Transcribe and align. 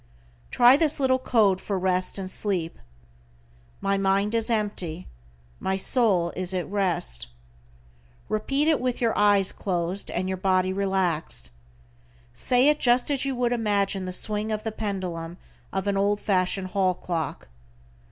Try 0.49 0.77
this 0.77 0.99
little 0.99 1.19
code 1.19 1.61
for 1.61 1.77
rest 1.77 2.17
and 2.17 2.27
sleep: 2.27 2.79
"My 3.81 3.99
mind 3.99 4.33
is 4.33 4.49
empty, 4.49 5.07
my 5.59 5.77
soul 5.77 6.33
is 6.35 6.55
at 6.55 6.67
rest." 6.67 7.27
Repeat 8.27 8.67
it 8.67 8.79
with 8.81 8.99
your 8.99 9.15
eyes 9.15 9.51
closed 9.51 10.09
and 10.09 10.27
your 10.27 10.39
body 10.39 10.73
relaxed. 10.73 11.51
Say 12.33 12.67
it 12.67 12.79
just 12.79 13.11
as 13.11 13.25
you 13.25 13.35
would 13.35 13.51
imagine 13.53 14.05
the 14.05 14.11
swing 14.11 14.51
of 14.51 14.63
the 14.63 14.71
pendulum 14.71 15.37
of 15.71 15.85
an 15.85 15.97
old 15.97 16.19
fashion 16.19 16.65
hall 16.65 16.95
clock. 16.95 17.47